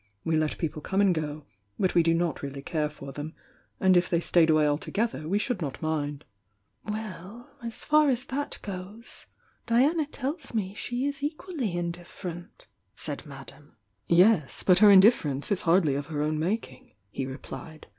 We 0.23 0.35
let 0.35 0.57
people 0.57 0.81
come 0.81 0.99
and 0.99 1.13
go,— 1.13 1.45
but 1.79 1.93
we 1.93 2.01
do 2.01 2.15
not 2.15 2.41
really 2.41 2.63
care 2.63 2.89
for 2.89 3.11
them, 3.11 3.35
and 3.79 3.95
if 3.95 4.09
they 4.09 4.19
stayed 4.19 4.49
away 4.49 4.65
altogether 4.67 5.27
we 5.27 5.37
should 5.37 5.61
not 5.61 5.79
mind." 5.79 6.25
"Well, 6.83 7.51
as 7.63 7.83
far 7.85 8.09
as 8.09 8.25
that 8.25 8.57
goes, 8.63 9.27
Diana 9.67 10.07
tdls 10.07 10.55
mo 10.55 10.73
she 10.73 11.05
is 11.05 11.21
equally 11.21 11.77
indifferent," 11.77 12.65
said 12.95 13.27
Madame. 13.27 13.77
896 14.09 14.09
THE 14.09 14.15
YOUNG 14.17 14.27
DIANA 14.29 14.43
"Yes,— 14.43 14.63
but 14.63 14.79
her 14.79 14.89
indifference 14.91 15.51
is 15.51 15.61
hardly 15.61 15.93
of 15.93 16.07
her 16.07 16.23
own 16.23 16.39
making," 16.39 16.95
he 17.11 17.27
replied. 17.27 17.85